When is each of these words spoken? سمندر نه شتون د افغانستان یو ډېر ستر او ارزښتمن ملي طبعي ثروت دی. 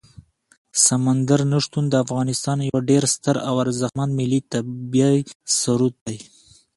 سمندر 0.85 1.39
نه 1.51 1.59
شتون 1.65 1.85
د 1.89 1.95
افغانستان 2.05 2.57
یو 2.69 2.77
ډېر 2.89 3.03
ستر 3.15 3.35
او 3.47 3.53
ارزښتمن 3.63 4.09
ملي 4.19 4.39
طبعي 4.51 5.19
ثروت 5.59 5.95
دی. 6.07 6.17